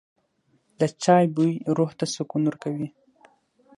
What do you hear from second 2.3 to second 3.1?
ورکوي.